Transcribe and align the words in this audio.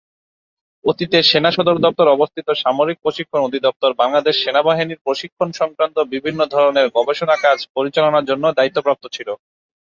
অতীতে, 0.85 1.17
সেনা 1.23 1.51
সদর 1.51 1.77
দপ্তরে 1.77 2.09
অবস্থিত 2.11 2.47
সামরিক 2.61 2.97
প্রশিক্ষণ 3.01 3.39
অধিদপ্তর 3.43 3.91
বাংলাদেশ 3.93 4.35
সেনাবাহিনীর 4.43 5.03
প্রশিক্ষণ 5.05 5.49
সংক্রান্ত 5.51 5.97
বিভিন্ন 6.13 6.41
ধরনের 6.53 6.87
গবেষণা 6.97 7.35
কাজ 7.37 7.57
পরিচালনার 7.75 8.27
জন্য 8.29 8.45
দায়িত্বপ্রাপ্ত 8.57 9.03
ছিল। 9.15 9.29